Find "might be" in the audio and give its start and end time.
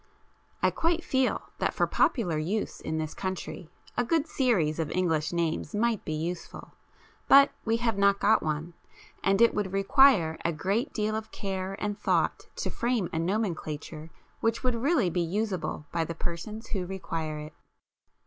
5.75-6.13